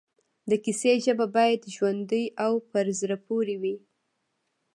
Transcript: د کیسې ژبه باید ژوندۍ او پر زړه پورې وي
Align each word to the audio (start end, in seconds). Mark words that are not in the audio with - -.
د 0.49 0.51
کیسې 0.63 0.93
ژبه 1.05 1.25
باید 1.35 1.61
ژوندۍ 1.75 2.25
او 2.45 2.53
پر 2.71 2.85
زړه 2.99 3.17
پورې 3.27 3.55
وي 3.61 3.75